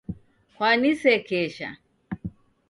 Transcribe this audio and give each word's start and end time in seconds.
Kwanisekesha. 0.55 1.69